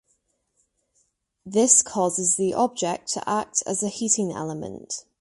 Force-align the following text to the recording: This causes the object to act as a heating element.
This 1.45 1.83
causes 1.83 2.35
the 2.35 2.55
object 2.55 3.11
to 3.13 3.29
act 3.29 3.61
as 3.67 3.83
a 3.83 3.87
heating 3.87 4.31
element. 4.31 5.05